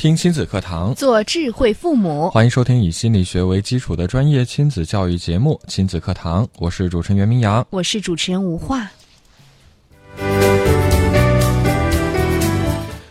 [0.00, 2.30] 听亲子课堂，做智慧父母。
[2.30, 8.90] 欢迎收听以心理学为基础的专业亲子教育节目《亲子课堂》，我是主持人袁明阳，我是主持人吴化。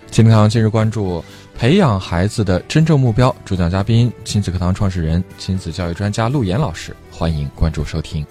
[0.10, 1.24] 亲子课堂今日关注
[1.56, 8.26] 培养孩子的真正目标，主讲嘉宾亲子课堂创始人、亲子教育专家陆岩老师，欢迎关注收听。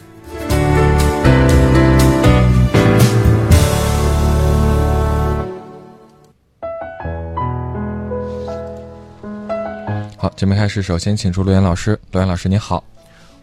[10.29, 11.99] 好，节目开始，首先请出陆岩老师。
[12.13, 12.85] 陆岩老师，你好。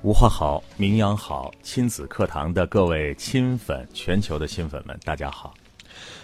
[0.03, 5.51] 无话好，名扬好，亲子课堂的各位亲粉，全球的亲粉们，大家好。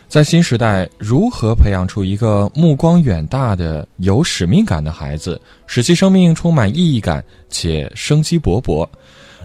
[0.07, 8.87] 在新时代，如何培养出一个目光远大的、有使命感的孩子，使其生命充满意义感且生机勃勃？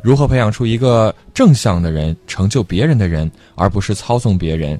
[0.03, 4.79] 如何培养出一个正向的人，成就别人的人，而不是操纵别人？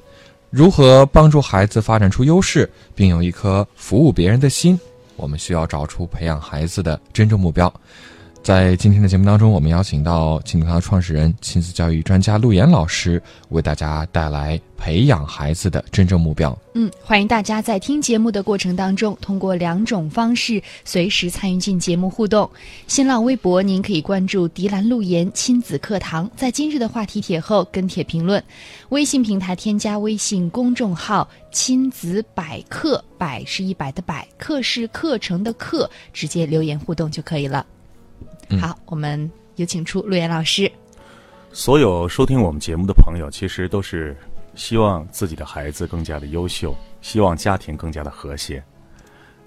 [0.51, 4.79] 如何帮助孩子发展出优势，并有一颗服务别人的心？
[5.17, 7.71] 我们需要找出培养孩子的真正目标。
[8.47, 16.57] 在今天的节目当中，我们邀请到亲子堂创始人、亲子教育专家陆岩老师，为大家带来培养孩子的真正目标。
[16.73, 22.49] 嗯，欢迎大家在听节目的过程当中，通过两种方式随时参与进节目互动。
[22.87, 28.41] 新浪微博，您可以关注“迪兰陆岩亲子课堂”，在今日的话题帖后跟帖评论；
[28.87, 37.65] 微信平台添加微信公众号“亲子百科”，百是一百的百，课是课程的课，直接留言互动就可以了。
[38.61, 40.71] 好，我们有请出陆岩老师。
[41.51, 44.15] 所有收听我们节目的朋友，其实都是
[44.55, 48.63] 希望自己的孩子更加的优秀，希望家庭更加的和谐。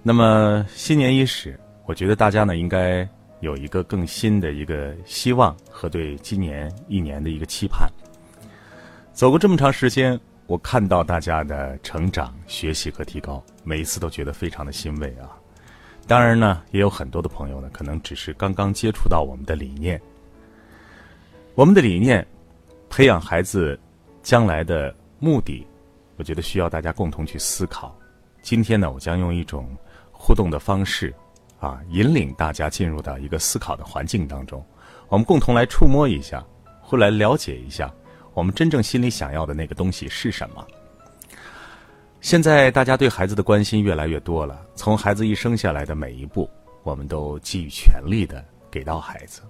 [0.02, 3.08] 那么新年伊始，我觉得大家呢应该
[3.40, 7.88] 有一个更新的一个希望和对今年一年的一个期盼。
[9.12, 15.39] 走过这么长时间，我看到大家的成长、学习和提高，每一次都觉得非常的欣慰啊。
[16.06, 20.00] 当然呢，也有很多的朋友呢，可能只是刚刚接触到我们的理念。
[21.54, 22.26] 我们的理念，
[22.88, 23.78] 培养孩子
[24.22, 25.66] 将来的目的，
[26.16, 27.96] 我觉得需要大家共同去思考。
[28.42, 29.68] 今天呢，我将用一种
[30.10, 31.14] 互动的方式，
[31.60, 34.64] 啊，引领大家进入到一个思考的环境当中，
[35.08, 36.44] 我们共同来触摸一下，
[36.80, 37.92] 或来了解一下，
[38.34, 40.66] 我们真正心里想要的那个东西是什么。
[42.20, 46.48] 现在大家对孩子的关心越来越多了，从孩子一生下来的每一步，
[46.82, 49.40] 我们都给予全力的给到孩子，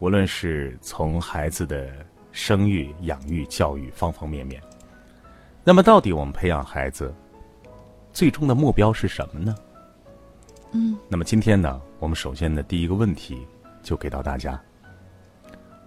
[0.00, 1.90] 无论是从孩子的
[2.30, 4.62] 生育、养育、教育方方面面。
[5.64, 7.12] 那么，到底我们培养孩子
[8.12, 9.54] 最终的目标是什么呢？
[10.72, 10.98] 嗯。
[11.08, 13.46] 那么今天呢，我们首先的第一个问题
[13.82, 14.60] 就给到大家。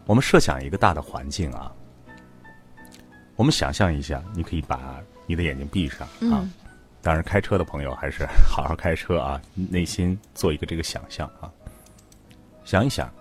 [0.07, 1.71] 我们设想一个大的环境啊，
[3.35, 4.99] 我们想象一下，你可以把。
[5.27, 6.49] 你的眼睛闭上啊！
[7.03, 11.51] 当然，开车的朋友还是 好好开车啊，内心做一个这个想象啊。
[12.65, 13.13] 想一想，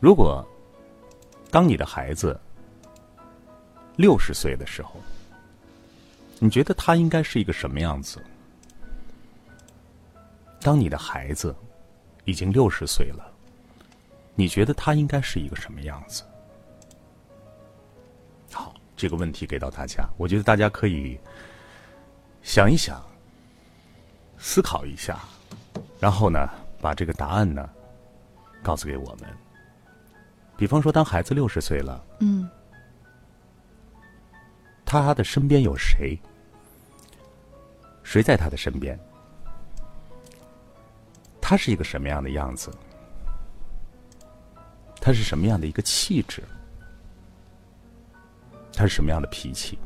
[0.00, 0.44] 如果
[1.50, 2.40] 当你的孩子
[3.96, 4.96] 六十岁的时候，
[6.38, 8.18] 你觉得他应该是一个什么样子？
[10.60, 11.54] 当你的孩子
[12.24, 13.32] 已经六十岁了，
[14.34, 16.22] 你觉得他应该是一个什么样子？
[19.00, 21.18] 这个问题给到大家，我觉得大家可以
[22.42, 23.02] 想一想，
[24.36, 25.18] 思考一下，
[25.98, 26.46] 然后呢，
[26.82, 27.66] 把这个答案呢
[28.62, 29.26] 告诉给我们。
[30.54, 32.46] 比方说，当孩子六十岁了，嗯，
[34.84, 36.20] 他的身边有谁？
[38.02, 39.00] 谁在他的身边？
[41.40, 42.70] 他是一个什么样的样子？
[45.00, 46.44] 他是什么样的一个气质？
[48.80, 49.78] 他是什么样的脾气？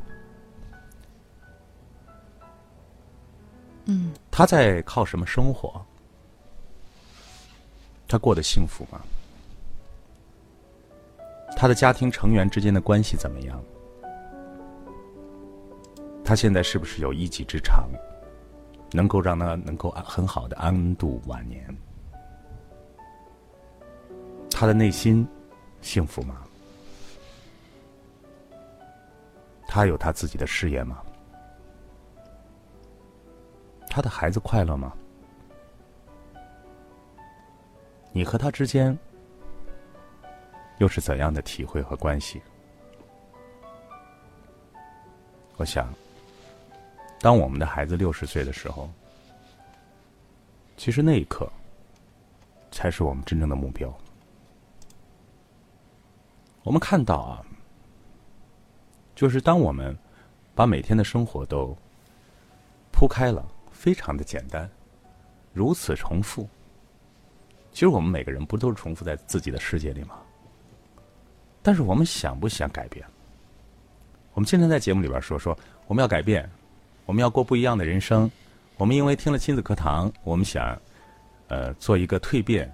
[3.87, 5.85] 嗯，他在靠什么生活？
[8.07, 9.01] 他过得幸福吗？
[11.57, 13.61] 他的家庭成员之间的关系怎么样？
[16.23, 17.89] 他现在是不是有一技之长，
[18.93, 21.67] 能够让他能够很好的安度晚年？
[24.49, 25.27] 他的内心
[25.81, 26.44] 幸福吗？
[29.67, 31.01] 他有他自己的事业吗？
[33.89, 34.93] 他的孩子快乐吗？
[38.11, 38.97] 你和他之间
[40.77, 42.41] 又是怎样的体会和关系？
[45.57, 45.93] 我想
[47.19, 48.89] 当我们的孩子六十岁的时候
[50.75, 51.49] 其实那一刻
[52.71, 53.93] 才是我们真正的目标。
[56.63, 57.45] 我们看到啊
[59.15, 59.97] 就是当我们
[60.53, 61.75] 把每天的生活都
[62.91, 64.69] 铺开了，非常的简单，
[65.53, 66.47] 如此重复。
[67.71, 70.15] 其实我们每个人不都是重复在自己的世界里吗？
[71.61, 73.05] 但是我们想不想改变？
[74.33, 75.57] 我们经常在节目里边说说
[75.87, 76.49] 我们要改变，
[77.05, 78.29] 我们要过不一样的人生。
[78.77, 80.77] 我们因为听了亲子课堂，我们想
[81.47, 82.69] 呃做一个蜕变，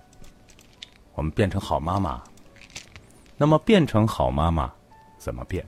[1.14, 2.22] 我们变成好妈妈。
[3.38, 4.72] 那么变成好妈妈
[5.18, 5.66] 怎么变？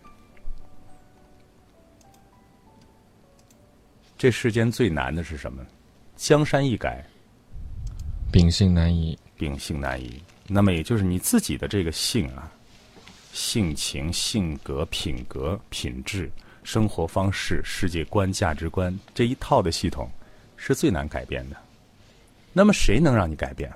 [4.23, 5.61] 这世间最难的是什么？
[6.15, 7.03] 江山易改，
[8.31, 9.19] 秉性难移。
[9.35, 12.49] 秉性难移，那么也就是你自己的这个性啊，
[13.33, 16.31] 性情、性格、品格、品质、
[16.63, 20.09] 生活方式、世界观、价值观这一套的系统，
[20.55, 21.57] 是最难改变的。
[22.53, 23.69] 那么谁能让你改变？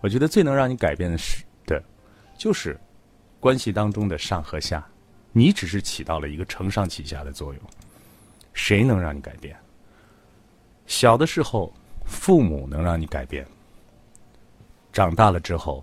[0.00, 1.82] 我觉得最能让你改变的是的，
[2.38, 2.78] 就是
[3.40, 4.86] 关系当中的上和下，
[5.32, 7.60] 你只是起到了一个承上启下的作用。
[8.52, 9.56] 谁能让你改变？
[10.86, 11.72] 小的时候，
[12.04, 13.46] 父母能让你改变。
[14.92, 15.82] 长大了之后，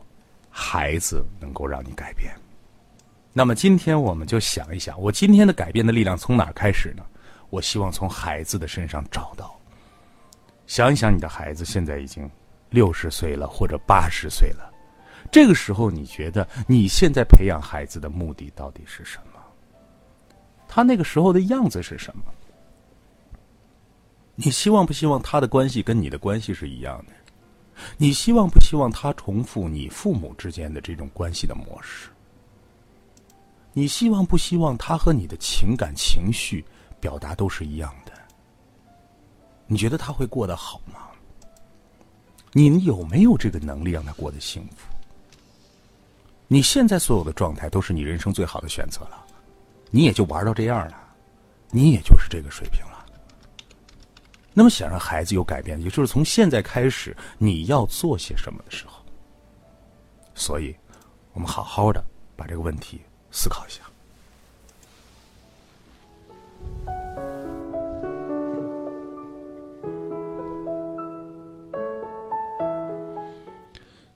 [0.50, 2.32] 孩子能够让你改变。
[3.34, 7.04] 那么今天我们就想一想，我今天的改变的力量从哪儿开始呢？
[7.50, 9.60] 我希望从孩子的身上找到。
[10.68, 12.30] 想一想，你的孩子现在已经
[12.70, 14.72] 六十岁了，或者八十岁了，
[15.32, 19.42] 这个时候你觉得你现在培养孩子的目的到底是什么？
[20.68, 22.24] 他那个时候的样子是什么？
[24.42, 27.14] 你希望不希望他的关系跟你的关系是一样的？
[27.98, 32.08] 你希望不希望他重复你父母之间的这种关系的模式？
[33.74, 36.64] 你希望不希望他和你的情感情绪
[37.02, 38.14] 表达都是一样的？
[39.68, 41.02] 你觉得他会过得好吗？
[42.54, 44.88] 你有没有这个能力让他过得幸福？
[46.48, 49.22] 你现在所有的状态都是你人生最好的选择了，
[49.92, 50.98] 你也就玩到这样了，
[51.72, 52.99] 你也就是这个水平了。
[54.60, 59.02] 那么，想让孩子有改变，也就是从现在开始，你要做些什么的时候。
[60.36, 60.76] 所以，
[61.32, 62.04] 我们好好的
[62.36, 63.00] 把这个问题
[63.32, 63.84] 思考一下。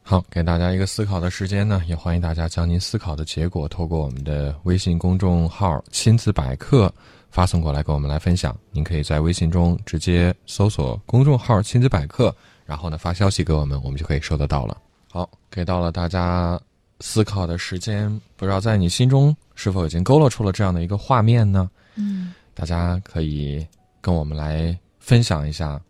[0.01, 6.93] 好，给大家一个思考的时间呢，也欢迎大家将您思考的结果透过我们的微信公众号“亲子百科”。
[7.33, 12.33] 发送过来跟我们来分享，您可以在微信中直接搜索公众号“亲子百科”，
[12.63, 14.77] 然后呢发消息给我们，我们就可以收得到了。
[15.09, 16.61] 好，给到了大家
[16.99, 21.67] 思考的时间，不知道在你心中是否已经勾勒出了这样的一个画面呢？
[21.95, 23.65] 嗯，大家可以
[23.99, 25.81] 跟我们来分享一下。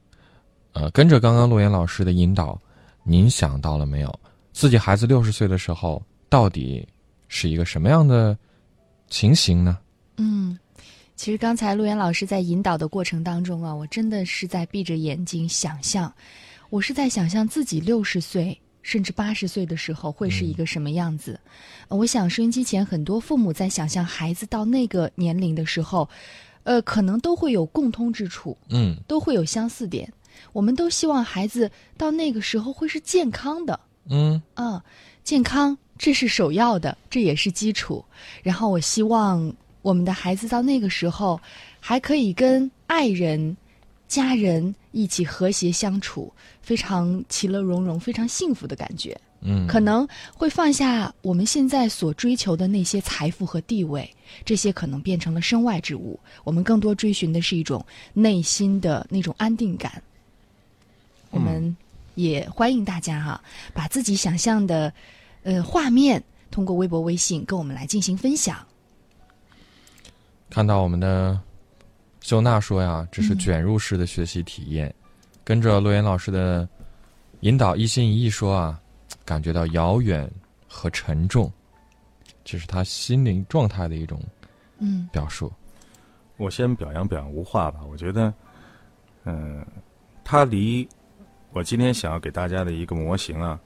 [0.72, 2.58] 呃，跟着刚刚陆岩老师的引导，
[3.04, 4.18] 您想到了没有？
[4.54, 6.88] 自己孩子六十岁的时候，到底
[7.28, 8.38] 是一个什么样的
[9.10, 9.78] 情形呢？
[10.16, 10.58] 嗯。
[11.16, 16.14] 其实刚才陆岩老师在引导的过程当中啊，我真的是在闭着眼睛想象，
[16.70, 21.40] 我是在想象自己六十岁甚至八十岁的时候会是一个什么样子。
[21.88, 26.10] 我想收音机前很多父母在想象孩子到那个年龄的时候，
[26.64, 30.12] 呃，可能都会有共通之处，嗯，都会有相似点。
[30.52, 33.80] 我们都希望孩子到那个时候会是健康的，
[34.10, 34.84] 嗯，啊，
[35.24, 38.04] 健康这是首要的，这也是基础。
[38.42, 39.54] 然后我希望。
[39.84, 41.40] 我们的孩子到那个时候，
[41.80, 43.56] 还可以跟爱人、
[44.08, 49.16] 家人一起和谐相处，非常其乐融融、非常幸福的感觉。
[49.42, 54.10] 嗯，可能会放下我们现在所追求的那些财富和地位，
[54.46, 56.18] 这些可能变成了身外之物。
[56.46, 60.02] 我们更多追寻的是一种内心的那种安定感。
[61.30, 61.76] 我们
[62.16, 64.94] 也欢迎大家哈，把自己想象的
[65.44, 68.66] 呃画面通过微博、微信跟我们来进行分享。
[70.54, 71.42] 看到我们的
[72.22, 74.94] 秀娜说呀，这是卷入式的学习体验，
[75.44, 76.70] 跟着陆岩老师的
[77.40, 78.80] 引导，一心一意说啊，
[79.26, 80.30] 感觉到遥远
[80.68, 81.52] 和沉重，
[82.44, 84.22] 这是他心灵状态的一种
[84.78, 85.52] 嗯表述。
[86.38, 88.32] 我先表扬表扬无话吧，我觉得，
[89.24, 89.66] 嗯，
[90.24, 90.88] 他离
[91.52, 93.60] 我今天想要给大家的一个模型啊，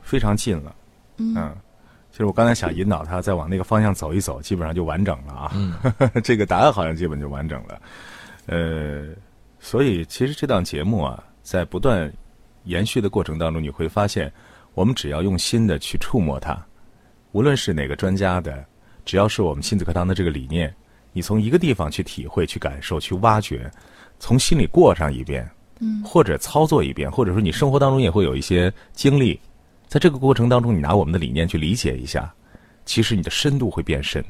[0.00, 0.74] 非常近了，
[1.18, 1.54] 嗯。
[2.12, 5.52] 其实我刚才想引导他再往那个方向走一走，基本上就完整了啊。
[5.54, 5.74] 嗯，
[6.22, 7.80] 这个答案好像基本就完整了。
[8.46, 9.06] 呃，
[9.58, 12.12] 所以其实这档节目啊，在不断
[12.64, 14.30] 延续的过程当中，你会发现，
[14.74, 16.54] 我们只要用心的去触摸它，
[17.32, 18.62] 无论是哪个专家的，
[19.06, 20.72] 只要是我们亲子课堂的这个理念，
[21.14, 23.70] 你从一个地方去体会、去感受、去挖掘，
[24.18, 25.50] 从心里过上一遍，
[25.80, 29.40] 嗯，或者操作一遍，或者说你生活当中也会有一些经历，
[29.92, 32.32] 在这个过程当中，你拿我们的理念去理解一下，
[32.86, 34.24] 其实你的深度会变深。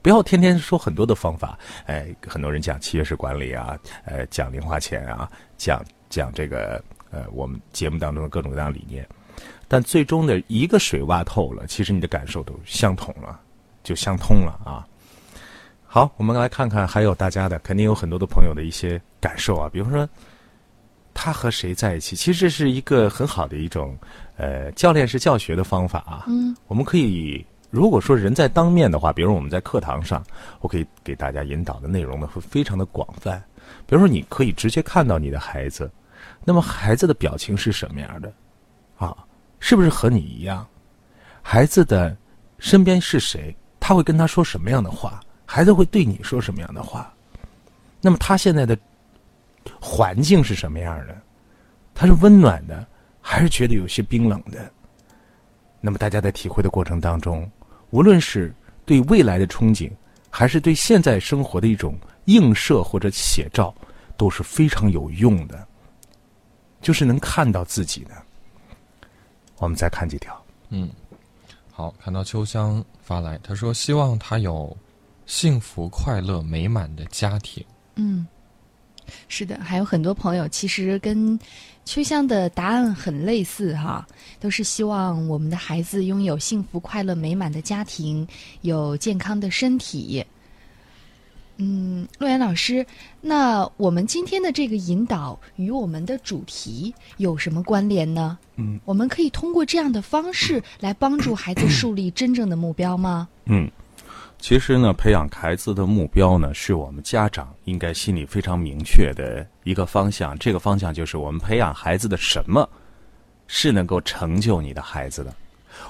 [0.00, 9.06] 不要天天说很多的方法，哎，很多人讲契约式管理啊，呃，讲零花钱啊，讲讲这个呃，我们节目当中的各种各样理念，
[9.68, 13.38] 但最终的一个水挖透了，其实你的感受都相同了，
[13.84, 14.88] 就相通了啊。
[15.84, 20.08] 好，我们来看看还有大家的，肯定有很多的朋友的一些感受啊，比如说
[21.20, 23.98] 他和谁在一起，其实这是一个很好的一种
[24.36, 26.24] 呃教练式教学的方法啊。
[26.28, 27.44] 嗯，我们可以。
[27.70, 30.22] 如果说人在当面的话，比如我们在课堂上，
[30.60, 33.42] 我可以给大家引导的内容呢会非常的广泛。
[33.84, 35.90] 比如说，你可以直接看到你的孩子，
[36.44, 38.32] 那么孩子的表情是什么样的？
[38.96, 39.16] 啊，
[39.58, 40.64] 是不是和你一样？
[41.42, 42.16] 孩子的
[42.60, 43.54] 身边是谁？
[43.80, 45.18] 他会跟他说什么样的话？
[45.44, 47.12] 孩子会对你说什么样的话？
[48.00, 48.78] 那么他现在的
[49.80, 51.16] 环境是什么样的？
[51.94, 52.86] 它是温暖的，
[53.20, 54.70] 还是觉得有些冰冷的？
[55.80, 57.50] 那么大家在体会的过程当中。
[57.90, 59.90] 无论是对未来的憧憬，
[60.30, 63.74] 还是对现在生活的一种映射或者写照，
[64.16, 65.66] 都是非常有用的。
[66.80, 68.10] 就是能看到自己的。
[69.56, 70.40] 我们再看几条。
[70.68, 70.90] 嗯，
[71.72, 74.76] 好，看到秋香发来，他说希望他有
[75.26, 77.64] 幸福、快乐、美满的家庭。
[77.96, 78.26] 嗯。
[79.28, 81.38] 是的，还有很多朋友其实跟
[81.84, 84.06] 秋香的答案很类似哈，
[84.38, 88.26] 都是希望我们的孩子拥有幸福、快乐、美满的家庭，
[88.60, 90.24] 有健康的身体。
[91.60, 92.86] 嗯，陆岩老师，
[93.20, 98.38] 那我们今天的这个引导与我们的主题有什么关联呢？
[98.56, 103.28] 嗯，我们可以通过这样的方式来帮助孩子树立真正的目标吗？
[103.46, 103.68] 嗯。
[104.40, 110.38] 其实呢，培养孩子的目标呢，是我们家长应该心里非常明确的一个方向。
[110.38, 112.66] 这个方向就是我们培养孩子的什么，
[113.48, 115.34] 是能够成就你的孩子的。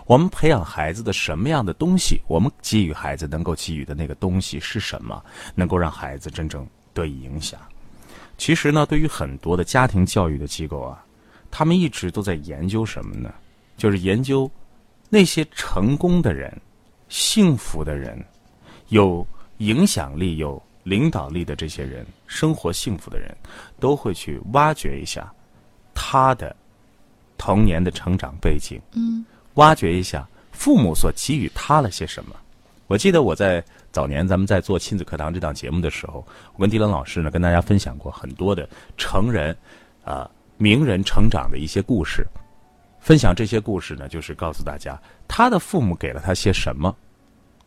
[0.06, 5.22] 我们培养孩子的什么样的东西，我们给予孩子能够给予的那个东西是什么，
[5.54, 7.60] 能够让孩子真正得以影响。
[8.38, 11.04] 其实呢，对于很多的家庭教育的机构啊，
[11.50, 13.32] 他们一直都在研究什么呢？
[13.76, 14.50] 就是研究
[15.10, 16.58] 那些成功的人、
[17.10, 18.24] 幸福的人。
[18.88, 19.26] 有
[19.58, 23.36] 影响力、有领导力的这些人，生活幸福的人，
[23.78, 25.30] 都会去挖掘一下
[25.94, 26.54] 他的
[27.36, 32.34] 童年的成长背景，嗯，挖掘一下父母所给予他了些什么。
[32.86, 38.66] 我记得我在早年咱们在做亲子课堂这档节目的时候，我跟迪伦老师呢跟大家分享过很多的
[38.96, 39.54] 成人
[40.04, 42.26] 啊名人成长的一些故事。
[43.00, 46.94] 分享这些故事呢，就是告诉大家他的父母给了他些什么。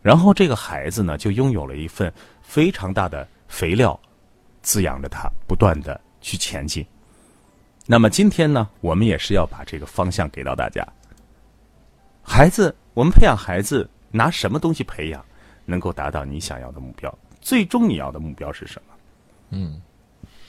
[0.02, 4.00] 然后这个孩子呢，就拥有了一份非常大的肥料，
[4.64, 6.86] 滋养着他，不断的去前进。
[7.86, 10.86] 那么今天呢，我们也是要把这个方向给到大家。
[12.24, 15.24] 孩子，我们培养孩子，拿什么东西培养，
[15.66, 17.16] 能够达到你想要的目标？
[17.40, 18.94] 最终你要的目标是什么？
[19.50, 19.82] 嗯，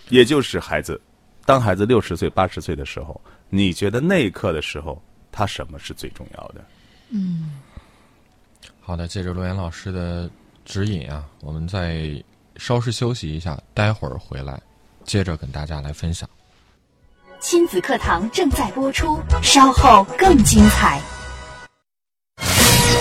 [0.08, 1.00] 也就是孩子，
[1.44, 6.64] 当孩子六十岁、八十岁的时候，你觉得那一刻的时候，他什么是最重要的？
[7.10, 7.60] 嗯。
[8.84, 10.28] 好的，借着罗岩老师的
[10.64, 12.22] 指引啊，我们再
[12.56, 14.60] 稍事休息一下，待会儿回来
[15.04, 16.28] 接着跟大家来分享。
[17.40, 21.00] 亲子课堂正在播出，稍后更精彩。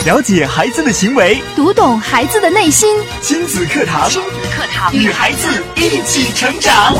[0.06, 2.96] 了解孩子的行为，读懂孩子的内心。
[3.22, 6.96] 亲子课堂，亲子课堂，与孩子一起成长。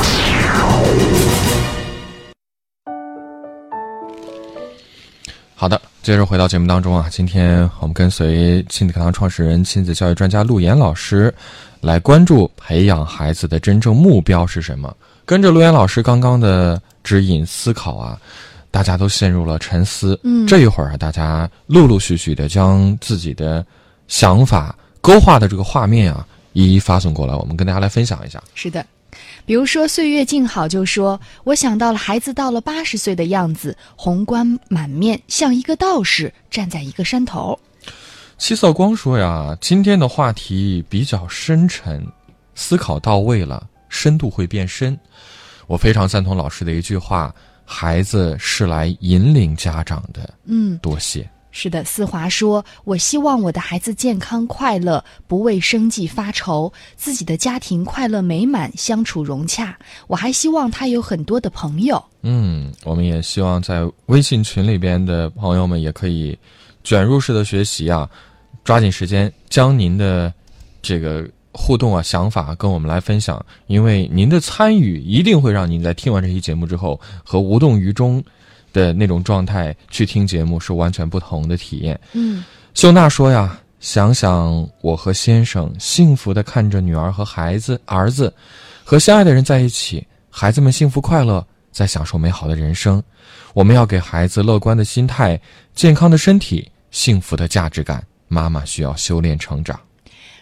[5.54, 11.32] 好的，接着回到节目当中啊，今天我们跟随亲子课堂创始人、亲子教育专家陆岩老师，
[11.80, 14.92] 来关注培养孩子的真正目标是什么。
[15.24, 18.18] 跟着陆岩老师刚刚的指引思考啊，
[18.68, 20.18] 大家都陷入了沉思。
[20.24, 23.64] 嗯，这一会儿啊，大家陆陆续续的将自己的
[24.08, 28.42] 想法勾画的这个画面啊，一一发送过来，我们跟大家来分享一下。
[28.56, 28.84] 是的。
[29.44, 37.58] 比如说，岁月静好就说：“我想到了孩子到了八十岁的样子，红光满面，像一个道士站在一个山头。”
[38.38, 42.04] 七色光说：“呀，今天的话题比较深沉，
[42.54, 44.98] 思考到位了，深度会变深。
[45.66, 47.34] 我非常赞同老师的一句话：
[47.64, 51.28] 孩子是来引领家长的。”嗯，多谢。
[51.52, 59.78] 是的，思华说：“我希望我的孩子健康快乐，不为生计发愁，自己的家庭快乐美满，相处融洽。
[60.06, 66.36] 我还希望他有很多的朋友。”嗯，我们也希望在微信群里边的朋友们也可以
[66.82, 68.08] 卷入式的学习啊，
[68.64, 70.32] 抓紧时间将您的
[70.80, 78.24] 这个互动啊、想法跟我们来分享，因为您的参与一定会让您在听完这期节目之后和无动于衷
[78.72, 81.98] 的那种状态去听节目是完全不同的体验。
[82.12, 88.32] 嗯，秀娜说呀，想想我和先生幸福的看着女儿和孩子、儿子
[88.84, 93.02] 和相爱的人在一起，孩子们幸福快乐，在享受美好的人生。
[93.54, 95.40] 我们要给孩子乐观的心态、
[95.74, 98.02] 健康的身体、幸福的价值感。
[98.28, 99.78] 妈妈需要修炼成长。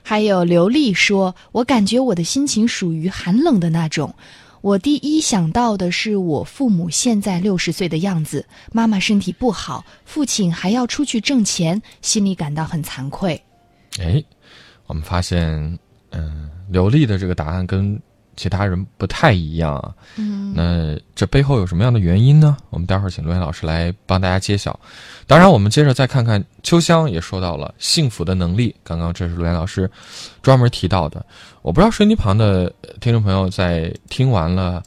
[0.02, 4.14] 还有刘丽说：“我感觉我的心情属于寒冷的那种。
[4.62, 13.42] 我第一想到的是我父母现在六十岁的样子，妈妈身体不好，父亲还要出去挣钱，心里感到很惭愧。
[13.98, 14.22] 哎，
[14.86, 15.78] 我们发现，
[16.10, 18.00] 嗯、刘丽的这个答案跟
[18.36, 19.94] 其他人不太一样啊。
[20.16, 22.56] 嗯，那这背后有什么样的原因呢？
[22.70, 24.78] 我们待会儿请罗岩老师来帮大家揭晓。
[25.26, 28.74] 当然，我们接着再看看秋香也说到了幸福的能力。
[28.82, 29.90] 刚刚这是罗岩老师
[30.42, 31.24] 专门提到的。
[31.62, 34.82] 我不知道水泥旁的呃听众朋友在听完了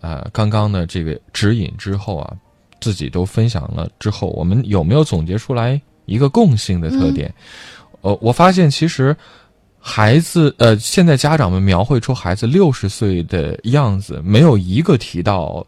[0.00, 2.34] 呃刚刚的这个指引之后啊，
[2.80, 7.32] 自己都分享了之后，我们有没有总结出来一个共性的特点？
[8.00, 9.16] 呃，我发现其实
[9.86, 15.64] 孩子呃，现在家长们描绘出孩子六十岁的样子，没有一个提到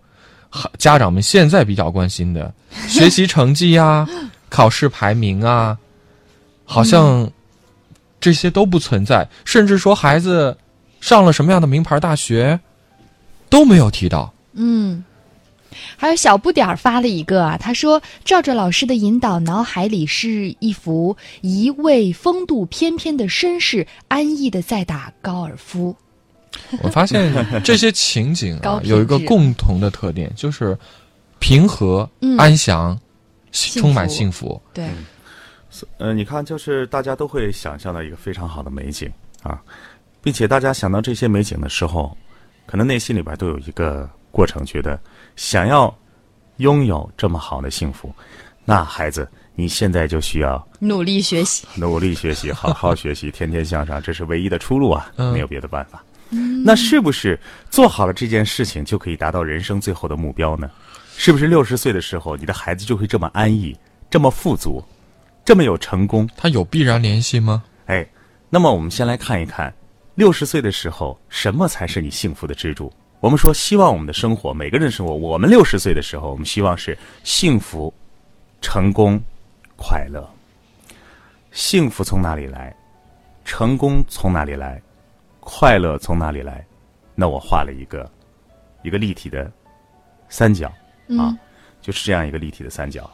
[0.48, 2.52] 孩家长们现在比较关心的
[2.88, 4.08] 学习成绩呀、
[4.48, 5.76] 考试排名啊，
[6.64, 7.30] 好像
[8.18, 10.56] 这些都不存在，甚至说孩子
[11.02, 12.58] 上了什么样的名牌大学
[13.50, 14.32] 都没有提到。
[14.54, 15.04] 嗯，
[15.96, 25.94] 还有小不点儿发了一个啊，他说照着老师的引导，脑海里是一幅一位风度翩翩的绅士安逸的在打高尔夫。
[26.82, 27.30] 我发现
[27.62, 30.76] 这些情景 有一个共同的特点，就是
[31.38, 32.98] 平和、嗯安详、
[33.52, 34.60] 充满幸福。
[34.72, 34.88] 对，
[35.98, 39.10] 呃，你看，就是大家都会想象到一个非常好的美景
[39.42, 39.60] 啊，
[40.22, 42.16] 并且大家想到这些美景的时候，
[42.64, 44.98] 可能内心里边都有一个过程，觉得
[45.36, 45.94] 想要
[46.56, 48.12] 拥有这么好的幸福，
[48.64, 51.66] 那孩子，你现在就需要努力学习。
[51.76, 56.02] 努力学习，好好学习， 天天向上，这是唯一的出路啊，嗯没有别的办法。
[56.64, 57.38] 那是不是
[57.70, 60.68] 做好了这件事情，就可以达到人生最后的目标呢？
[61.16, 63.76] 是不是六十岁的时候，你的孩子就会这么安逸、
[64.10, 64.82] 这么富足、
[65.44, 66.28] 这么有成功？
[66.36, 67.62] 它有必然联系吗？
[67.86, 68.04] 哎，
[68.50, 69.72] 那么我们先来看一看，
[70.16, 72.92] 六十岁的时候，什么才是你幸福的支柱？
[73.20, 77.92] 我们说，希望我们的生活，每个人的生活，我们六十岁的时候，我们希望是幸福、
[78.60, 79.20] 成功、
[79.76, 80.28] 快乐。
[81.50, 82.76] 幸福从哪里来？
[83.44, 84.80] 成功从哪里来？
[85.40, 86.64] 快乐从哪里来？
[87.14, 88.10] 那我画了一个
[88.82, 89.50] 一个立体的
[90.28, 90.70] 三角
[91.18, 91.34] 啊，
[91.80, 93.10] 就是这样一个立体的三角。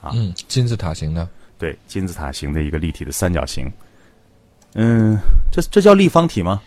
[0.00, 1.28] 啊嗯，金字塔形的。
[1.56, 3.70] 对，金字塔形的一个立体的三角形。
[4.74, 5.16] 嗯，
[5.52, 6.60] 这这叫立方体吗？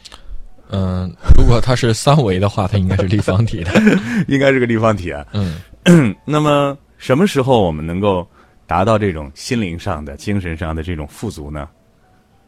[0.70, 3.72] 嗯，如果它是三维的话，它应该是立方体的。
[4.28, 5.26] 应该是个立方体啊。
[5.34, 8.28] 嗯， 那么什么时候我们能够
[8.66, 11.68] 达到这种心灵上的、精神上的这种富足呢？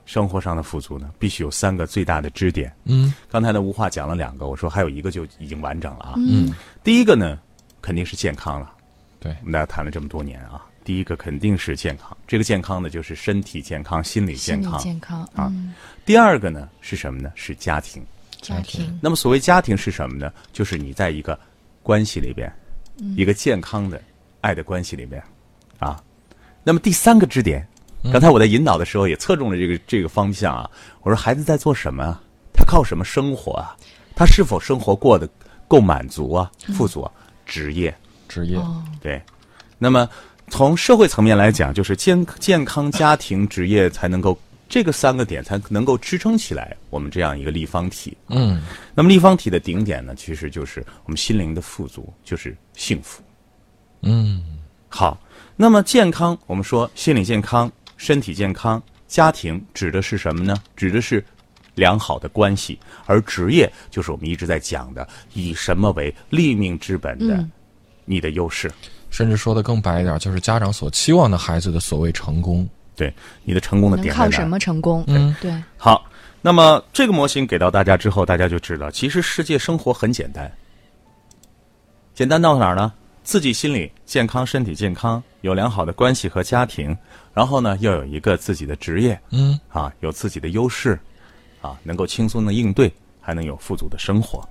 [0.06, 2.74] 生活上的富足呢，必须有三个最大的支点。
[2.86, 6.14] 嗯刚才呢，吴话讲了两个，我说还有一个就已经完整了啊。
[6.18, 6.52] 嗯，
[6.84, 7.38] 第一个呢，
[7.80, 8.72] 肯定是健康了。
[9.20, 12.18] 对我们大家谈了这么多年啊，第一个肯定是健康。
[12.26, 14.80] 这个健康呢，就是身体健康、心理健康。
[14.80, 15.72] 健康啊嗯
[16.04, 17.32] 第二个呢是什么呢？
[17.36, 18.04] 是家庭。
[18.42, 20.34] 家庭那么所谓家庭是什么呢？
[20.52, 21.40] 就是你在一个
[21.84, 22.52] 关系里边，
[23.16, 24.02] 一个健康的
[24.42, 25.24] 爱的关系里边，
[25.78, 26.02] 啊。
[26.64, 27.64] 那么第三个支点，
[28.12, 30.68] 刚才我在引导的时候也侧重了这个这个方向啊。
[31.04, 32.20] 我说孩子在做什么啊？
[32.52, 33.78] 他靠什么生活啊？
[34.16, 35.30] 他是否生活过得
[35.68, 37.12] 够满足啊、富足啊？
[37.46, 37.96] 职业，
[38.28, 38.58] 职业。
[38.58, 39.22] 哦，对。
[39.82, 40.10] 那么
[40.50, 48.16] 从社会层面来讲，就是健健康、家庭、职业才能够这个三个点才能够支撑起来我们这样一个立方体。
[48.28, 48.62] 嗯
[48.94, 53.22] 那么立方体的顶点呢，其实就是我们心灵的富足，就是幸福。
[54.02, 54.44] 嗯
[54.90, 55.20] 好，
[55.56, 60.56] 那么健康，我们说心理健康、身体健康，家庭指的是什么呢？
[60.76, 61.24] 指的是
[61.76, 67.52] 良好的关系，而职业就是我们一直在讲的，以什么为立命之本的，嗯
[68.06, 68.72] 你的优势，
[69.10, 72.68] 甚至说的更白一点，就是家长所期望的孩子的所谓成功。
[72.96, 74.30] 对你的成功的能点在哪儿？
[74.30, 75.06] 靠什么成功？
[75.08, 76.06] 嗯对，好，
[76.42, 80.52] 那么这个模型给到大家之后，大家就知道，其实世界生活很简单，
[82.14, 82.92] 简单到哪儿呢？
[83.24, 86.98] 自己心理健康、身体健康，有良好的关系和家庭，
[87.34, 91.00] 然后呢，要有一个自己的职业嗯啊，有自己的优势
[91.62, 92.92] 啊，能够轻松的应对，
[93.22, 94.44] 还能有富足的生活，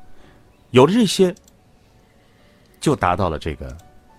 [0.70, 1.34] 有了这些，
[2.80, 3.76] 就达到了这个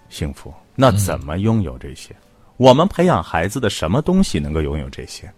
[0.09, 0.53] 幸福。
[0.75, 2.15] 那怎么拥有这些？
[2.57, 5.31] 我们培养孩子的什么东西能够拥有这些？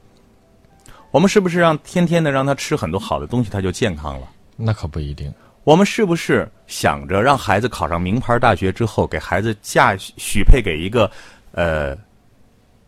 [1.11, 4.27] 我们是不是让天天的让他吃很多好的东西，他就健康了？
[4.55, 5.31] 那可不一定。
[5.63, 11.11] 我们是不是想着让孩子考上名牌大学之后，给孩子嫁许配给一个
[11.51, 11.95] 呃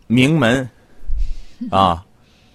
[0.07, 0.67] 名门
[1.69, 2.03] 啊，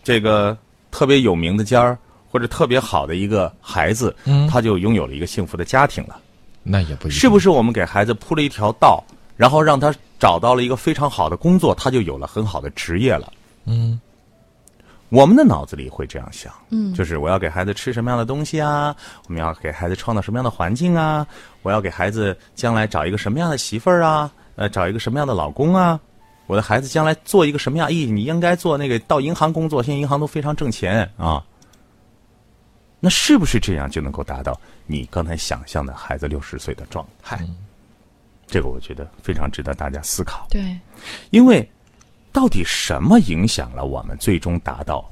[0.02, 0.56] 这个
[0.90, 1.96] 特别有名的家儿
[2.30, 6.20] 或者特别好的一个孩子，嗯他就拥有了一个幸福的家庭了？
[6.64, 7.12] 那也不一定。
[7.12, 9.02] 是不是我们给孩子铺了一条道，
[9.38, 13.32] 然后让他找到了一个非常好的工作，他就有了很好的职业了？
[13.64, 13.98] 嗯
[15.10, 18.94] 我们的脑子里会这样想，嗯就是我要给孩子吃什么样的东西啊？
[19.26, 21.26] 我们要给孩子创造什么样的环境啊？
[21.62, 24.30] 我要给孩子将来找一个什么样的媳妇儿啊？
[24.56, 25.98] 呃，找一个什么样的老公啊？
[26.46, 27.88] 我的孩子将来做一个什么样？
[27.88, 31.42] 咦，你应该做那个到银行工作，现在银行都非常挣钱啊。
[33.00, 37.38] 那是不是这样就能够达到你刚才想象的孩子六十岁的状态？
[38.48, 40.48] 这个我觉得非常值得大家思考。
[40.50, 40.76] 对，
[41.30, 41.70] 因为
[42.32, 45.08] 到底什么影响了我们最终达到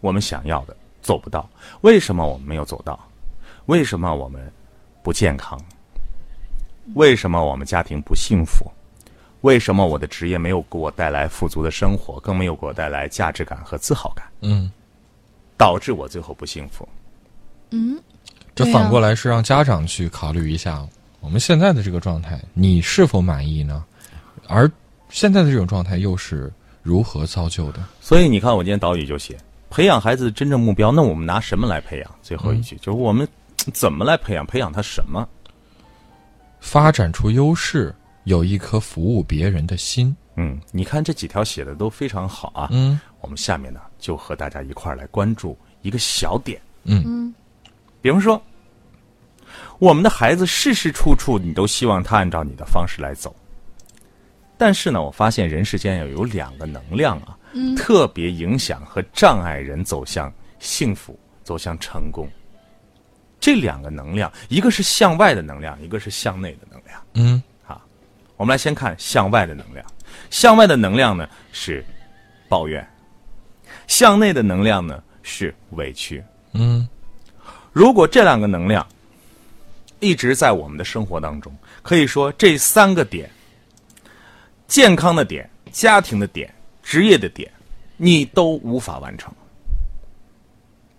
[0.00, 1.46] 我们想要的做不到？
[1.80, 2.98] 为什么我们没有走到？
[3.66, 4.50] 为什么我们
[5.02, 5.60] 不健康？
[6.94, 8.70] 为什么我们家庭不幸福？
[9.42, 14.70] 为什么我的职业没有给我带来富足的生活，更没有给我带来价值感和自豪感，嗯，
[15.56, 16.88] 导致我最后不幸福？
[17.70, 18.02] 嗯啊
[18.54, 20.84] 这反过来是让家长去考虑一下
[21.20, 23.84] 我们现在的这个状态，你是否满意呢？
[24.46, 24.70] 而
[25.08, 26.52] 现在的这种状态又是
[26.82, 27.84] 如何造就的？
[28.00, 29.36] 所以你看，我今天导语就写
[29.68, 30.90] 培养孩子的真正目标。
[30.92, 32.10] 那我们拿什么来培养？
[32.22, 33.26] 最后一句、就是我们
[33.72, 34.46] 怎么来培养？
[34.46, 35.28] 培养他什么？
[36.60, 40.16] 发展出优势，有一颗服务别人的心。
[40.36, 42.68] 嗯，你看这几条写的都非常好啊。
[42.70, 46.60] 嗯我们下面呢就和大家一块儿来关注一个小点。
[46.84, 47.34] 嗯
[48.00, 48.40] 比方说，
[49.78, 53.34] 我们的孩子事事处处你都希望他按照你的方式来走，
[54.56, 57.36] 但是呢，我发现人世间要有两个能量啊，
[57.76, 62.28] 特别影响和障碍人走向幸福、走向成功。
[63.40, 67.00] 这两个能量，一个是向外的能量，一个是向内的能量。
[67.14, 67.80] 嗯啊
[68.36, 69.86] 我们来先看向外的能量，
[70.28, 71.84] 向外的能量呢是
[72.48, 72.84] 抱怨，
[73.86, 76.22] 向内的能量呢是委屈。
[76.52, 76.88] 嗯
[77.72, 78.84] 如果这两个能量
[80.00, 83.30] 一直在我们的生活当中，可以说这三个点：
[84.66, 87.50] 健康的点、家庭的点、职业的点，
[87.96, 89.32] 你都无法完成。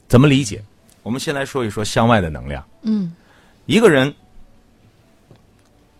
[0.08, 0.64] 怎么理解？
[1.04, 2.64] 我们先来说一说向外的能量。
[2.82, 3.14] 嗯
[3.66, 4.14] 一个人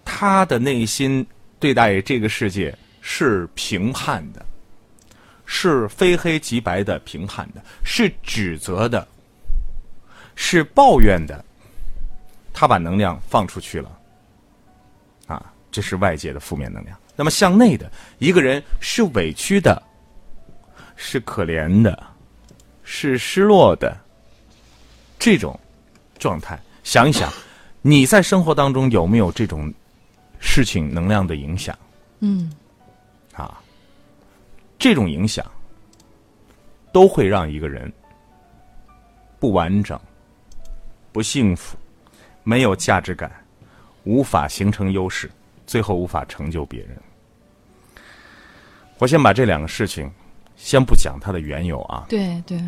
[0.04, 1.26] 他的内心
[1.60, 4.46] 对待这个世界是评判的，
[5.46, 9.08] 是非黑即白的评判的，是指责的，
[10.36, 11.46] 是抱怨的。
[12.60, 14.00] 他把能量放出去了，
[15.28, 17.00] 啊，这是外界的负面能量。
[17.16, 19.82] 那么向内的一个人是委屈的，
[20.98, 21.98] 是可怜的，
[22.84, 23.98] 是失落的，
[25.18, 25.58] 这种
[26.18, 27.32] 状态，想一想，
[27.82, 29.74] 你在生活当中有没有这种
[30.42, 31.74] 事情能量的影响
[32.20, 32.52] 嗯
[33.34, 33.62] 啊？
[34.78, 35.50] 这种影响
[36.92, 37.90] 都会让一个人
[39.40, 39.98] 不完整、
[41.14, 41.78] 不幸福、
[42.50, 43.32] 没有价值感，
[44.06, 45.30] 无法形成优势，
[45.68, 46.98] 最后无法成就别人。
[48.98, 50.12] 我先把这两个事情
[50.56, 52.60] 先不讲它的缘由啊，对对，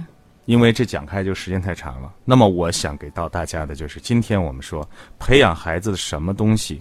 [0.46, 2.13] 因为这讲开就时间太长了。
[2.24, 6.80] 那么我想给到大家的就是，今天我们说培养孩子的什么东西，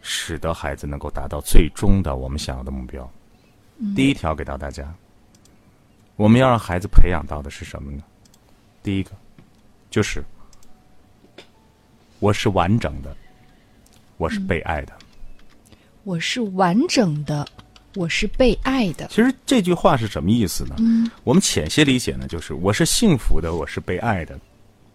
[0.00, 3.06] 使得孩子能够达到最终的我们想要的目标。
[3.94, 4.90] 第一条给到大家，
[6.16, 8.02] 我们要让孩子培养到的是什么呢？
[8.82, 9.10] 第一个
[9.90, 10.24] 就是
[12.20, 13.16] 我是完整的，
[14.18, 14.92] 我是被爱的。
[16.04, 17.46] 我是完整的，
[17.96, 19.06] 我是被爱的。
[19.08, 20.76] 其实这句话是什么意思呢？
[20.78, 24.38] 嗯我们浅些理解呢，就是我是幸福的，我是被爱的。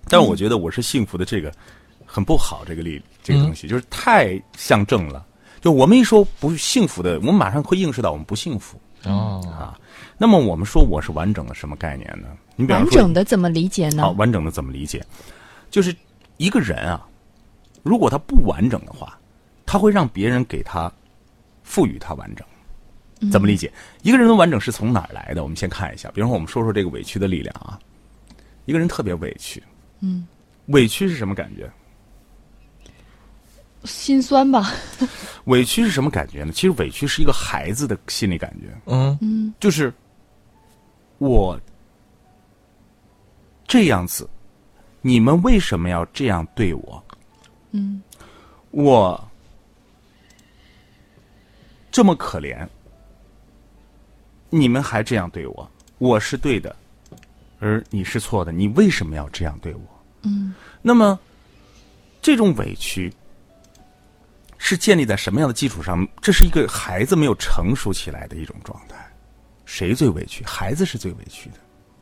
[0.07, 1.51] 但我觉得我是幸福的这个
[2.05, 5.25] 很不好，这个例这个东西、就是太象征了。
[5.61, 8.79] 就我们一说不幸福的，我们马上会映射到我们不幸福。
[9.03, 9.73] 哦啊，
[10.15, 12.27] 那么我们说我是完整的什么概念呢？
[12.55, 14.03] 你比方完，整的怎么理解呢？
[14.03, 15.03] 好，完整的怎么理解？
[15.71, 15.95] 就是
[16.37, 17.03] 一个人啊，
[17.85, 19.15] 如果他不完整的话，
[19.63, 20.91] 他会让别人给他
[21.61, 22.43] 赋予他完整。
[23.31, 23.71] 怎么理解？
[24.01, 25.43] 一个人的完整是从哪儿来的？
[25.43, 27.79] 我们先看一下，比方说我们说说这个委屈的力量啊。
[28.65, 29.61] 一个人特别委屈，
[29.99, 30.27] 嗯，
[30.65, 31.71] 委屈是什么感觉？
[33.83, 34.71] 心酸吧？
[35.45, 36.51] 委屈是什么感觉呢？
[36.51, 39.93] 其实委屈是一个孩子的心理感觉，嗯嗯就是
[41.19, 41.59] 我
[43.67, 44.27] 这样子，
[45.01, 47.04] 你们为什么要这样对我？
[47.75, 48.01] 嗯
[48.71, 49.29] 我
[51.91, 52.67] 这么可怜，
[54.49, 56.75] 你们还这样对我，我是对的，
[57.59, 59.81] 而你是错的，你为什么要这样对我？
[60.23, 61.17] 嗯，那么
[62.21, 63.13] 这种委屈
[64.57, 66.05] 是建立在什么样的基础上？
[66.21, 68.95] 这是一个孩子没有成熟起来的一种状态。
[69.65, 70.43] 谁最委屈？
[70.43, 71.55] 孩子是最委屈的，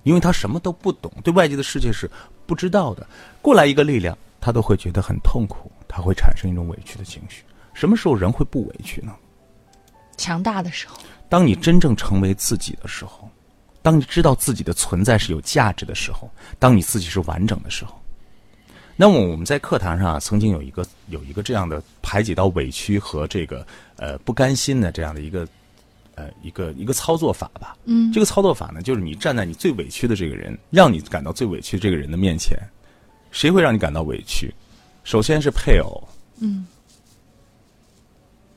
[0.03, 2.09] 因为他什么都不懂，对外界的世界是
[2.47, 3.05] 不知道的。
[3.41, 7.43] 过来一个力量，他都会觉得很痛苦，他会产生一种委屈的情绪。
[7.73, 9.15] 什么时候人会不委屈呢？
[10.17, 10.97] 强大的时候，
[11.29, 13.29] 当你真正成为自己的时候，
[13.81, 16.29] 当你知道自己的存在是有价值的时候，
[16.59, 17.97] 当你自己是完整的时候，
[18.97, 25.47] 那么我们在课堂上啊，曾经有一个有一个这样的排解到委屈和这个呃不甘心的这样的一个
[26.15, 27.75] 呃一个一个操作法吧。
[27.85, 32.55] 嗯这个操作法呢，就是你站在你最委屈的这个人，让你感到最委屈的这个人的面前，
[33.33, 34.53] 谁会让你感到委屈？
[35.03, 36.01] 首先是配偶，
[36.39, 36.65] 嗯，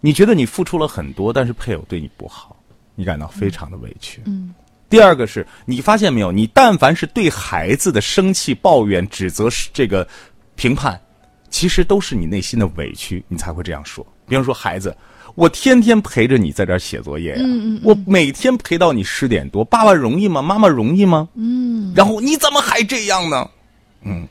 [0.01, 2.55] 你觉得你付出了很多，但是配偶对你不好，
[2.95, 4.23] 你感到非常的委屈。
[4.27, 4.55] 嗯，
[4.89, 10.07] 第二个是你发现没有，你但凡是对孩子的生气、抱怨、指责、这个
[10.55, 11.01] 评判，
[11.51, 14.07] 其实都是你内心的委屈，你才会这样说。
[14.29, 14.97] 比方说，孩子，
[15.35, 20.41] 我天天陪着你在这儿写作业呀、嗯嗯嗯我每天陪到你十点多，爸爸容易吗？
[20.43, 21.29] 妈妈容易吗？
[21.35, 23.51] 嗯然后你怎么还这样呢？
[24.03, 24.29] 嗯，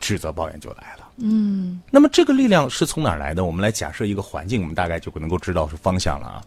[0.00, 1.08] 指责抱怨就来了。
[1.18, 3.44] 嗯那么这个力量是从哪儿来的？
[3.44, 6.42] 我们来假设一个环境，我们大概就能够知道是方向了啊。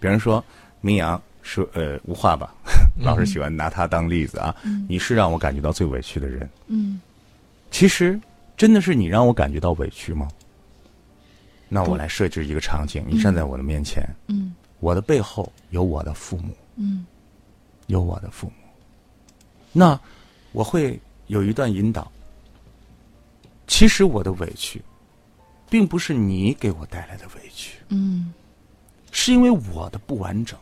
[0.00, 0.42] 比如说，
[0.80, 2.54] 明阳是呃无话吧，
[2.96, 4.54] 老是喜欢拿他当例子啊。
[4.88, 7.00] 你是让我感觉到最委屈的人，嗯
[7.70, 8.18] 其实
[8.56, 10.28] 真的是你让我感觉到委屈吗？
[11.68, 17.04] 那我来设置一个场景，你站在我的面前，嗯我的背后有我的父母，嗯
[17.88, 18.52] 有我的父母，
[19.72, 19.98] 那
[20.52, 22.10] 我会有一段引导。
[23.72, 24.82] 其实我的委屈，
[25.70, 28.30] 并不是你给我带来的委屈，嗯
[29.10, 30.58] 是因为我的不完整，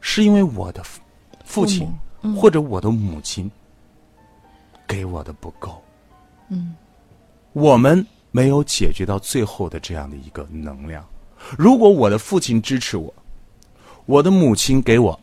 [0.00, 1.00] 是因为我的父
[1.44, 2.36] 父亲嗯。
[2.36, 3.50] 或者我的母亲
[4.86, 5.82] 给我的不够，
[6.50, 6.76] 嗯。
[7.52, 11.04] 我们没有解决到最后的这样的一个能量。
[11.58, 13.12] 如果我的父亲支持我，
[14.04, 15.18] 我的母亲给我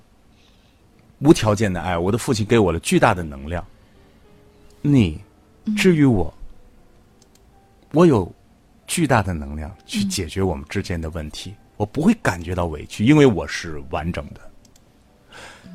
[1.19, 3.65] 无条件的爱，我的父亲给我了巨大的能量，
[4.81, 5.21] 你
[5.75, 6.33] 至于我，
[7.91, 8.31] 我有
[8.87, 14.41] 巨大的能量去解决我们之间的问题，我不会感觉到委屈，因为我是完整的。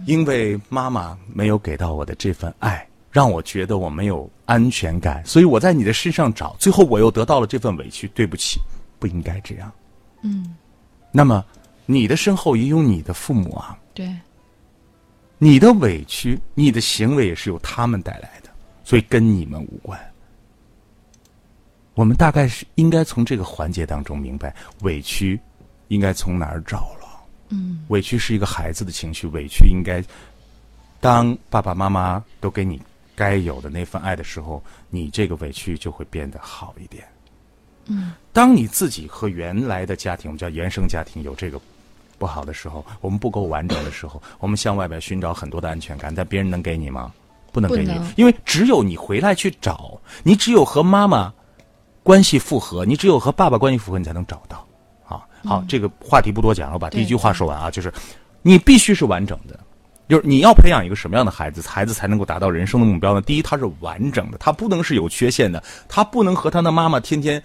[0.07, 8.07] 因为妈妈没有给到我的这份爱，让我觉得我没有安全感，所以我在你的身上找，最后我又得到了这份委屈。
[8.09, 8.61] 对不起，
[9.01, 9.73] 不应该这样。
[10.23, 10.55] 嗯，
[11.11, 11.45] 那么，
[11.85, 14.15] 你的身后也有你的父母啊，对，
[15.39, 18.48] 你的委屈、你的行为也是由他们带来的，
[18.89, 20.01] 所以跟你们无关。
[21.93, 25.39] 我们大概是应该从这个环节当中明白，委屈
[25.89, 27.07] 应该从哪儿找了。
[27.51, 30.03] 嗯委屈是一个孩子的情绪，委屈应该
[31.01, 32.81] 当爸爸妈妈都给你
[33.15, 37.05] 该有的那份爱的时候，你这个委屈就会变得好一点。
[37.85, 41.61] 嗯，当你自己和原来的家庭，我们叫原生家庭有这个
[42.19, 47.13] 不好的时候，我们不够完整的时候，我们向外边寻找很多的安全感，但别人能给你吗？
[47.53, 51.33] 不能给你，因为只有你回来去找，你只有和妈妈
[52.03, 54.67] 关系复合，你只有和爸爸关系复合，你才能找到。
[55.07, 57.93] 啊，好，这个话题不多讲了，我把第一句话说完啊，就是
[58.43, 59.59] 你必须是完整的。
[60.09, 63.21] 就是你要培养一个什么样的孩子，孩子才能够达到人生的目标呢？
[63.21, 67.43] 第一，他是完整的，他不能是有缺陷的，他不能和他的妈妈天天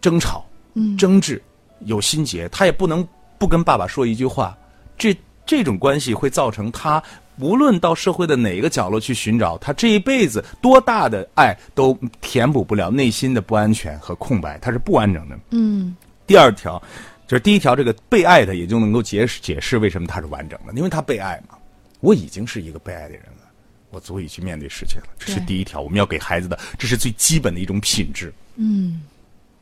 [0.00, 1.42] 争吵、嗯争执、
[1.80, 3.06] 有心结，他也不能
[3.36, 4.56] 不跟爸爸说一句话。
[4.96, 7.02] 这这种关系会造成他
[7.38, 15.38] 无论到社会的哪一个角落去寻找，他这一辈子多大的爱都填补不了内心的不安全和空白，他是不完整的。
[15.50, 15.94] 嗯
[16.26, 16.82] 第二条，
[17.26, 21.56] 就是第一条，这个被爱的也就能够解释解释为什么他是完整的，因为他被爱嘛。
[22.00, 23.48] 我已经是一个被爱的人了，
[23.90, 25.06] 我足以去面对世界了。
[25.18, 29.02] 这是第一条，我们要给孩子的，这是最基本的一种品质，嗯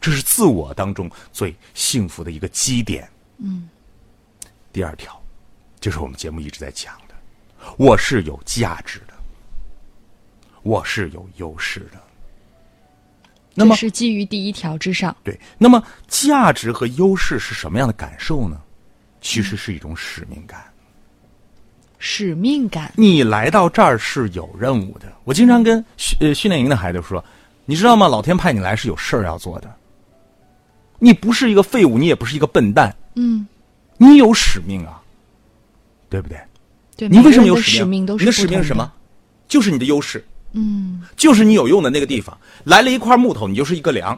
[0.01, 3.09] 这是自我当中最幸福的一个基点。
[3.39, 3.69] 嗯
[4.73, 5.21] 第二条，
[5.81, 7.04] 就是我们节目一直在讲的，
[7.77, 9.15] 我是有价值的，
[10.63, 12.01] 我是有优势的。
[13.55, 15.17] 那么是基于第一条之上。
[15.23, 18.61] 对，那么价值和优势是什么样的感受呢？
[19.21, 20.65] 其实是一种使命感。
[21.99, 25.11] 使命感，你来到这儿是有任务的。
[25.25, 27.25] 我经常跟训呃训练营的孩子说，
[27.65, 28.07] 你知道吗？
[28.09, 29.75] 老天派你来是有事儿要做的。
[30.99, 33.47] 你不是一个废物，你也不是一个笨蛋，嗯，
[33.97, 35.01] 你有使命啊，
[36.11, 36.39] 对不对？
[36.97, 38.91] 对，你为什么有使使命你的使命是什么？？
[39.49, 42.37] 就是你的优势，嗯就是你有用的那个地方。
[42.65, 44.17] 来了一块木头，你就是一个梁；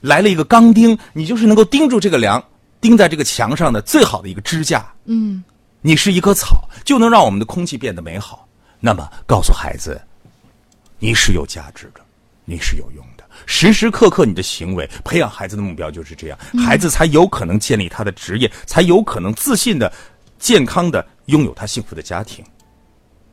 [0.00, 2.42] 来了一个钢钉，你就是能够钉住这个梁，
[2.80, 4.86] 钉在这个墙上的最好的一个支架。
[5.04, 5.42] 嗯
[5.80, 8.48] 你是一棵草，就能让我们的空气变得美好。
[8.80, 10.00] 那么，告诉孩子，
[10.98, 12.00] 你是有价值的，
[12.44, 13.24] 你是有用的。
[13.46, 19.92] 时时刻刻，你的行为培养孩子的目标就是这样，孩子才有可能建立他的职业，才有可能自信的、
[20.38, 22.44] 健康的拥有他幸福的家庭。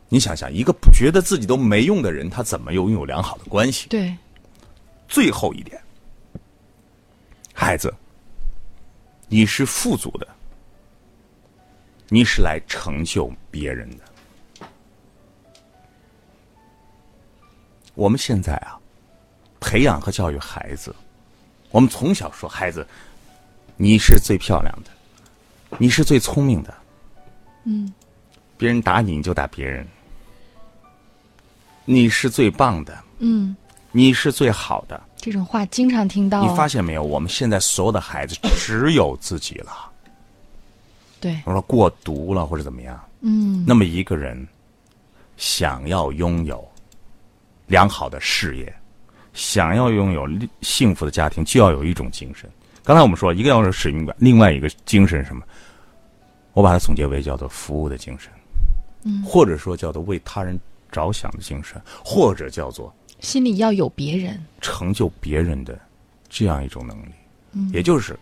[0.07, 3.87] 你想想，一个觉得自己都没用的人，他怎么又拥有良好的关系？
[3.89, 4.15] 对，
[5.07, 5.81] 最后一点，
[7.53, 7.93] 孩子，
[9.27, 10.27] 你是富足的，
[12.07, 14.67] 你是来成就别人的。
[17.95, 18.77] 我们现在啊，
[19.59, 20.93] 培养和教育孩子，
[21.71, 22.85] 我们从小说孩子，
[23.75, 26.73] 你是最漂亮的，你是最聪明的，
[27.65, 27.93] 嗯，
[28.57, 29.85] 别人打你你就打别人，
[31.83, 33.55] 你是最棒的，嗯，
[33.91, 35.01] 你是最好的。
[35.17, 36.41] 这种话经常听到。
[36.41, 37.03] 你发现没有？
[37.03, 39.91] 我们现在所有的孩子只有自己了。
[41.19, 42.99] 对，我说过毒了或者怎么样？
[43.21, 44.47] 嗯，那么一个人
[45.37, 46.63] 想要拥有
[47.65, 48.71] 良好的事业，
[49.33, 50.29] 想要拥有
[50.61, 52.47] 幸福的家庭，就要有一种精神。
[52.83, 55.41] 刚才我们说，一个要是使命感，另外一个精神是什么？
[56.55, 58.31] 我把它总结为叫做服务的精神，
[59.03, 60.57] 嗯，或者说叫做为他人
[60.89, 64.41] 着想的精神，或者叫做心里要有别人。
[64.61, 65.77] 成就别人的
[66.29, 67.09] 这样一种能力。
[67.51, 68.17] 嗯，也就是，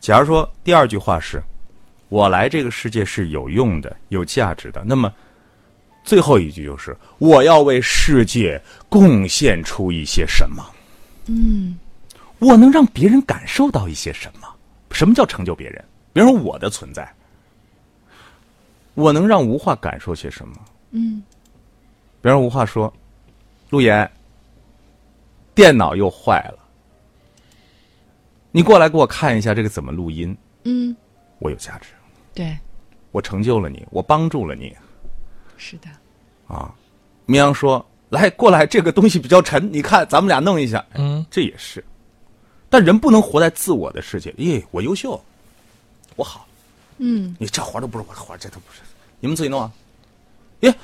[0.00, 1.42] 假如说第二句话是
[2.10, 5.10] “我来这个世界是有用的、有价值的”，那么
[6.04, 10.62] 最后一句就是“我要为世界贡献出一些什么”。
[11.24, 11.78] 嗯，
[12.38, 14.46] 我能让别人感受到一些什么？
[14.90, 15.82] 什么叫成就别人？
[16.12, 17.10] 比如说我的存在，
[18.98, 20.54] 我能让吴话感受些什么？
[20.90, 21.22] 嗯，
[22.20, 22.92] 比方吴话说
[23.70, 24.10] ：“陆岩，
[25.54, 26.58] 电脑又坏了，
[28.50, 30.96] 你过来给我看一下这个怎么录音。”嗯，
[31.38, 31.90] 我有价值，
[32.34, 32.58] 对，
[33.12, 34.76] 我成就了你，我帮助了你
[35.56, 35.88] 是的。
[36.48, 36.74] 啊。
[37.24, 41.84] 明阳说：“来，过来，这个东西比较沉，你看，咱们俩弄一下。”嗯，这也是，
[42.68, 44.34] 但人不能活在自我的世界。
[44.38, 45.22] 耶，我优秀，
[46.16, 46.47] 我好，
[46.98, 48.80] 嗯，你这活都不是我的活，这都不是，
[49.20, 49.70] 你们自己弄啊。
[50.60, 50.74] 耶，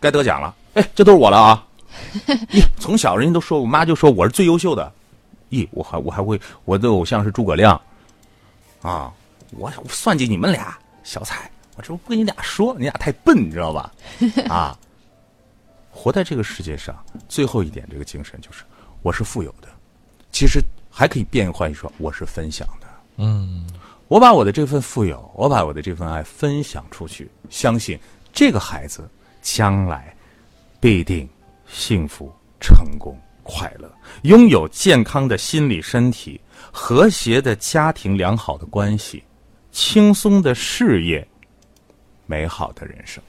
[0.00, 1.66] 该得奖了，哎，这都是我了啊。
[2.50, 4.92] 咦，从小人家都说，我妈就说我是最优秀的。
[5.50, 7.78] 咦，我还我还会，我的偶像是诸葛亮，
[8.82, 9.12] 啊，
[9.50, 13.92] 我我算计你们俩小菜，我这不跟你俩说，你俩太笨，你知道吧？
[14.48, 14.78] 啊，
[15.90, 16.96] 活在这个世界上，
[17.28, 18.62] 最后一点这个精神就是，
[19.02, 19.68] 我是富有的，
[20.30, 22.86] 其实还可以变换一说，我是分享的。
[23.16, 23.66] 嗯，
[24.10, 27.96] 我把我的这份富有，我把我的这份爱分享出去，相信
[28.32, 29.08] 这个孩子
[29.40, 30.12] 将来
[30.80, 31.28] 必定
[31.68, 32.28] 幸福、
[32.60, 33.88] 成功、快乐，
[34.22, 36.40] 拥有健康的心理、身体，
[36.72, 39.22] 和谐的家庭，良好的关系，
[39.70, 41.24] 轻松的事业，
[42.26, 43.22] 美好的人生。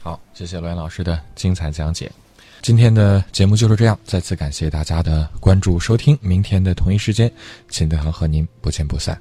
[0.00, 2.10] 好，谢谢罗岩老师的精彩讲解。
[2.62, 6.18] 今天的节目就是这样，再次感谢大家的关注收听。
[6.22, 7.30] 明天的同一时间，
[7.68, 9.20] 秦德航和您不见不散。